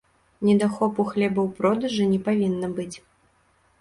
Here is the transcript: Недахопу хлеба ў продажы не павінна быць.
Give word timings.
Недахопу 0.47 1.05
хлеба 1.11 1.39
ў 1.43 1.49
продажы 1.59 2.03
не 2.15 2.19
павінна 2.29 2.67
быць. 2.81 2.97